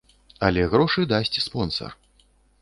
Але 0.47 0.63
грошы 0.71 1.05
дасць 1.13 1.39
спонсар. 1.47 1.95